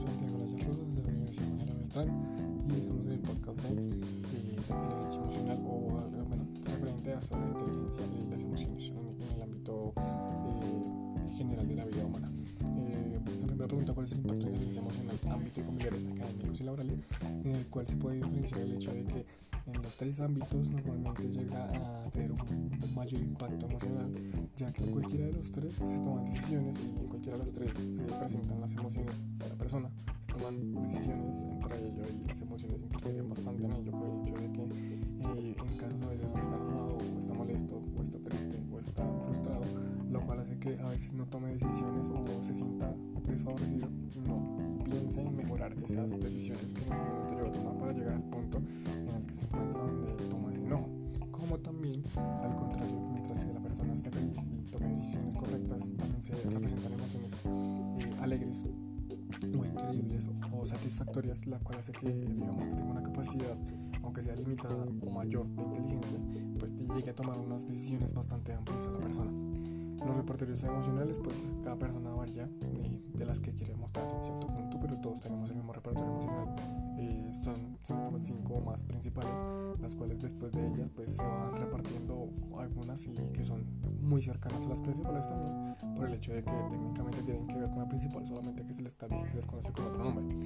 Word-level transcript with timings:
Santiago 0.00 0.38
Las 0.38 0.66
Rosas 0.66 0.96
de 0.96 1.02
la 1.02 1.08
Universidad 1.10 1.46
de 1.46 1.52
Manuela 1.52 1.74
Beltrán 1.74 2.08
y 2.64 2.78
estamos 2.78 3.04
en 3.04 3.12
el 3.12 3.18
podcast 3.18 3.58
de 3.64 3.68
eh, 3.68 4.00
la 4.66 4.76
inteligencia 4.76 5.20
emocional 5.20 5.58
o 5.66 5.78
bueno, 6.26 6.46
referente 6.64 7.12
a 7.12 7.20
sobre 7.20 7.42
la 7.42 7.50
inteligencia 7.50 8.02
y 8.06 8.30
las 8.30 8.42
emociones 8.42 8.88
en, 8.88 9.22
en 9.22 9.36
el 9.36 9.42
ámbito 9.42 9.92
eh, 9.96 11.36
general 11.36 11.68
de 11.68 11.74
la 11.74 11.84
vida 11.84 12.06
humana. 12.06 12.32
Eh, 12.78 13.20
la 13.26 13.46
primera 13.46 13.66
pregunta, 13.66 13.92
¿cuál 13.92 14.06
es 14.06 14.12
el 14.12 14.18
impacto 14.18 14.46
de 14.46 14.50
la 14.52 14.56
inteligencia 14.56 14.80
emocional 14.80 15.18
ámbito 15.30 15.60
y 15.60 15.64
familiares, 15.64 16.04
académicos 16.04 16.60
y 16.60 16.64
laborales? 16.64 16.98
En 17.44 17.54
el 17.56 17.66
cual 17.66 17.86
se 17.86 17.96
puede 17.96 18.16
diferenciar 18.16 18.60
el 18.60 18.72
hecho 18.72 18.94
de 18.94 19.04
que 19.04 19.26
en 19.66 19.82
los 19.82 19.96
tres 19.96 20.20
ámbitos 20.20 20.70
normalmente 20.70 21.28
llega 21.28 21.64
a 21.64 22.10
tener 22.10 22.32
un, 22.32 22.94
mayor 22.94 23.20
impacto 23.20 23.66
emocional, 23.66 24.10
ya 24.56 24.72
que 24.72 24.84
en 24.84 24.90
cualquiera 24.92 25.26
de 25.26 25.32
los 25.32 25.52
tres 25.52 25.76
se 25.76 25.98
toman 26.00 26.24
decisiones 26.24 26.78
y 26.80 27.00
en 27.00 27.06
cualquiera 27.06 27.38
de 27.38 27.44
los 27.44 27.52
tres 27.52 27.76
se 27.76 28.02
presentan 28.04 28.60
las 28.60 28.72
emociones 28.72 29.22
persona, 29.70 29.90
se 30.26 30.32
toman 30.32 30.82
decisiones 30.82 31.42
entre 31.42 31.78
ellos 31.78 32.08
y 32.10 32.26
las 32.26 32.40
emociones 32.40 32.82
interfieren 32.82 33.28
bastante 33.28 33.66
en 33.66 33.72
ello 33.72 33.92
por 33.92 34.08
el 34.08 34.20
hecho 34.20 34.34
de 34.34 34.50
que 34.50 34.62
eh, 34.64 35.56
en 35.56 35.76
caso 35.78 36.10
de 36.10 36.16
que 36.16 36.40
está 36.40 36.56
enojado 36.56 36.98
o 36.98 37.18
está 37.20 37.34
molesto 37.34 37.80
o 37.96 38.02
está 38.02 38.18
triste 38.18 38.60
o 38.72 38.80
está 38.80 39.04
frustrado, 39.24 39.62
lo 40.10 40.20
cual 40.22 40.40
hace 40.40 40.58
que 40.58 40.76
a 40.80 40.88
veces 40.88 41.14
no 41.14 41.24
tome 41.26 41.54
decisiones 41.54 42.08
o 42.08 42.42
se 42.42 42.56
sienta 42.56 42.92
desfavorecido 43.28 43.86
y 44.12 44.28
no 44.28 44.82
piense 44.82 45.22
en 45.22 45.36
mejorar 45.36 45.72
esas 45.84 46.18
decisiones 46.18 46.72
que 46.72 46.82
en 46.82 46.92
algún 46.92 47.08
momento 47.12 47.34
llegó 47.34 47.46
a 47.46 47.52
tomar 47.52 47.78
para 47.78 47.92
llegar 47.92 48.14
al 48.14 48.24
punto 48.24 48.58
en 48.58 49.14
el 49.14 49.24
que 49.24 49.34
se 49.34 49.44
encuentra 49.44 49.82
donde 49.82 50.24
toma 50.24 50.50
ese 50.50 50.64
enojo. 50.64 50.88
Como 51.30 51.58
también, 51.60 52.02
al 52.16 52.56
contrario, 52.56 53.00
mientras 53.12 53.44
que 53.44 53.54
la 53.54 53.60
persona 53.60 53.94
esté 53.94 54.10
feliz 54.10 54.48
y 54.50 54.68
tome 54.72 54.94
decisiones 54.94 55.36
correctas, 55.36 55.90
también 55.96 56.22
se 56.24 56.34
representan 56.34 56.92
emociones 56.92 57.34
eh, 57.44 58.10
alegres 58.20 58.64
o 59.46 59.64
increíbles 59.64 60.28
o 60.52 60.64
satisfactorias, 60.64 61.46
la 61.46 61.58
cual 61.60 61.78
hace 61.78 61.92
que, 61.92 62.10
digamos, 62.10 62.66
que 62.66 62.74
tenga 62.74 62.90
una 62.90 63.02
capacidad, 63.02 63.56
aunque 64.02 64.22
sea 64.22 64.36
limitada 64.36 64.74
o 64.74 65.10
mayor 65.10 65.46
de 65.48 65.62
inteligencia, 65.62 66.18
pues 66.58 66.74
llegue 66.76 67.10
a 67.10 67.14
tomar 67.14 67.38
unas 67.38 67.66
decisiones 67.66 68.12
bastante 68.12 68.52
amplias 68.52 68.86
a 68.86 68.92
la 68.92 68.98
persona. 68.98 69.30
Los 70.04 70.16
repertorios 70.16 70.62
emocionales, 70.64 71.20
pues 71.22 71.36
cada 71.62 71.78
persona 71.78 72.10
varía 72.10 72.44
eh, 72.44 73.02
de 73.12 73.26
las 73.26 73.38
que 73.38 73.52
quiere 73.52 73.74
mostrar 73.74 74.08
en 74.14 74.22
cierto 74.22 74.46
punto, 74.46 74.78
pero 74.80 74.98
todos 74.98 75.20
tenemos 75.20 75.50
el 75.50 75.56
mismo 75.56 75.72
repertorio 75.74 76.10
emocional. 76.10 76.54
Eh, 76.98 77.32
son, 77.44 77.78
son 77.86 78.22
cinco 78.22 78.60
más 78.60 78.82
principales, 78.82 79.32
las 79.78 79.94
cuales 79.94 80.20
después 80.20 80.52
de 80.52 80.66
ellas 80.66 80.90
pues 80.96 81.16
se 81.16 81.22
van 81.22 81.54
repartiendo 81.54 82.30
algunas 82.58 83.06
y 83.06 83.12
que 83.32 83.44
son 83.44 83.64
muy 84.10 84.22
cercanas 84.22 84.66
a 84.66 84.68
las 84.68 84.80
principales 84.80 85.26
también, 85.28 85.76
por 85.94 86.06
el 86.06 86.14
hecho 86.14 86.32
de 86.34 86.42
que 86.42 86.52
técnicamente 86.68 87.22
tienen 87.22 87.46
que 87.46 87.54
ver 87.54 87.70
con 87.70 87.78
la 87.78 87.88
principal, 87.88 88.26
solamente 88.26 88.64
que 88.64 88.74
se 88.74 88.82
les, 88.82 88.92
se 88.92 89.36
les 89.36 89.46
conoce 89.46 89.72
con 89.72 89.86
otro 89.86 90.04
nombre, 90.04 90.36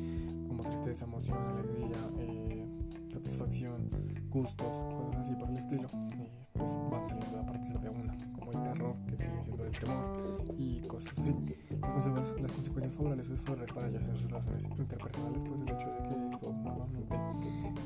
como 0.47 0.63
tristeza, 0.63 1.07
emoción, 1.07 1.39
alegría, 1.49 1.97
eh, 2.19 2.67
satisfacción, 3.11 3.89
gustos, 4.29 4.85
cosas 4.95 5.23
así 5.23 5.35
por 5.37 5.49
el 5.49 5.57
estilo, 5.57 5.89
y 6.13 6.59
pues 6.59 6.79
van 6.91 7.07
saliendo 7.07 7.41
a 7.41 7.47
partir 7.47 7.79
de 7.79 7.89
una 7.89 8.15
el 8.55 8.63
terror, 8.63 8.95
que 9.07 9.17
sigue 9.17 9.43
siendo 9.43 9.65
el 9.65 9.79
temor 9.79 10.45
y 10.59 10.81
cosas 10.87 11.19
así. 11.19 11.35
Las, 11.81 12.41
las 12.41 12.53
consecuencias 12.53 12.97
favorables 12.97 13.29
o 13.29 13.33
desfavorables 13.33 13.73
para 13.73 13.89
ya 13.89 14.03
sea 14.03 14.15
sus 14.15 14.31
relaciones 14.31 14.69
interpersonales, 14.79 15.45
pues 15.45 15.61
el 15.61 15.69
hecho 15.71 15.89
de 15.89 16.03
que 16.03 16.37
eso 16.37 16.53
normalmente 16.53 17.17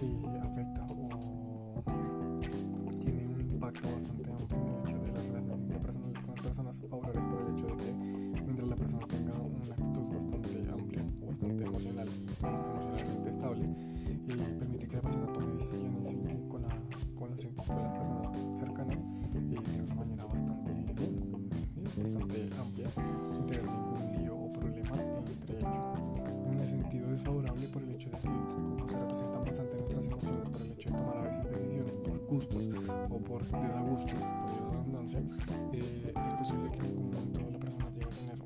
eh, 0.03 0.41
afecta 0.43 0.87
o 0.91 1.09
tiene 3.01 3.27
un 3.27 3.41
impacto 3.41 3.91
bastante 3.93 4.31
amplio 4.31 4.58
emocionalmente 12.42 13.31
estable, 13.31 13.64
eh, 13.64 14.56
permite 14.59 14.87
que 14.87 14.97
la 14.97 15.03
persona 15.03 15.32
tome 15.32 15.54
decisiones 15.54 16.15
con, 16.49 16.62
la, 16.62 16.69
con, 17.16 17.31
las, 17.31 17.44
con 17.44 17.82
las 17.82 17.94
personas 17.94 18.59
cercanas 18.59 19.00
eh, 19.00 19.38
de 19.76 19.82
una 19.82 19.94
manera 19.94 20.25
bastante 20.25 20.69
bastante 21.98 22.48
amplia 22.60 22.88
sin 23.32 23.47
tener 23.47 23.65
ningún 23.65 24.12
lío 24.16 24.37
o 24.37 24.53
problema 24.53 24.97
entre 25.27 25.56
ellos. 25.59 25.77
En 26.53 26.60
el 26.60 26.69
sentido 26.69 27.10
desfavorable 27.10 27.66
por 27.69 27.82
el 27.82 27.91
hecho 27.91 28.10
de 28.10 28.19
que 28.19 28.28
como 28.28 28.88
se 28.88 28.98
representan 28.98 29.44
bastante 29.44 29.75
nuestras 29.77 30.06
emociones 30.06 30.48
por 30.48 30.62
el 30.62 30.72
hecho 30.72 30.91
de 30.91 30.97
tomar 30.97 31.16
a 31.19 31.22
veces 31.22 31.50
decisiones 31.50 31.97
por 31.97 32.27
gustos 32.27 32.65
o 33.10 33.19
por 33.19 33.44
desagusto, 33.44 34.15
por 34.15 34.77
redundancia, 34.77 35.21
eh, 35.72 36.12
es 36.15 36.34
posible 36.34 36.71
que 36.71 36.78
en 36.78 36.87
algún 36.87 37.10
momento 37.10 37.41
la 37.53 37.59
persona 37.59 37.91
llegue 37.91 38.06
a 38.06 38.10
tener 38.10 38.38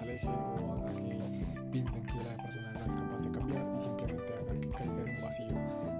aleje 0.00 0.28
o 0.28 0.72
haga 0.74 0.94
que 0.94 1.18
piensen 1.70 2.02
que 2.04 2.14
la 2.24 2.42
persona 2.42 2.72
no 2.72 2.80
es 2.80 2.96
capaz 2.96 3.22
de 3.22 3.30
cambiar 3.30 3.66
y 3.76 3.80
simplemente 3.80 4.32
haga 4.32 4.60
que 4.60 4.68
caiga 4.70 5.02
en 5.02 5.16
un 5.16 5.22
vacío 5.22 5.46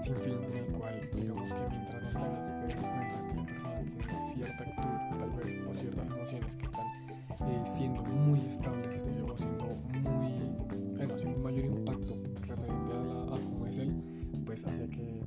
sin 0.01 0.17
fin 0.17 0.39
en 0.45 0.57
el 0.57 0.73
cual 0.73 1.11
digamos 1.15 1.53
que 1.53 1.61
mientras 1.71 2.03
no 2.03 2.13
se 2.13 2.19
le 2.19 2.25
haga 2.25 2.55
que 2.55 2.67
den 2.67 2.77
cuenta 2.77 3.29
que 3.29 3.35
la 3.35 3.47
persona 3.47 3.81
tiene 3.85 4.21
cierta 4.33 4.65
actitud 4.65 5.19
tal 5.19 5.31
vez 5.31 5.67
o 5.67 5.75
ciertas 5.75 6.07
emociones 6.07 6.57
que 6.57 6.67
están 6.67 6.87
eh, 7.49 7.63
siendo 7.65 8.03
muy 8.05 8.41
estables 8.47 9.05
eh, 9.07 9.23
o 9.23 9.39
siendo 9.39 9.65
muy 9.65 10.97
bueno 10.97 11.15
haciendo 11.15 11.37
un 11.37 11.43
mayor 11.43 11.65
impacto 11.65 12.15
referente 12.49 12.93
a, 12.93 13.05
la, 13.05 13.35
a 13.35 13.39
cómo 13.39 13.67
es 13.67 13.79
él 13.79 13.95
pues 14.45 14.65
hace 14.67 14.89
que 14.89 15.25